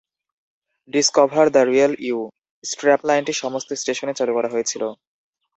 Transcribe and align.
"Discover 0.89 1.45
the 1.55 1.63
real 1.69 1.93
you" 2.07 2.19
স্ট্র্যাপলাইনটি 2.63 3.33
সমস্ত 3.41 3.69
স্টেশনে 3.73 4.13
চালু 4.19 4.31
করা 4.37 4.49
হয়েছিল। 4.53 4.83